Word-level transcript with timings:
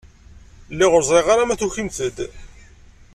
Lliɣ 0.71 0.91
ur 0.97 1.03
ẓriɣ 1.09 1.27
ara 1.33 1.43
ma 1.47 1.55
tukimt-d. 1.59 2.17